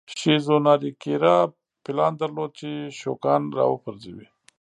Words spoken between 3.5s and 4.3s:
را وپرځوي.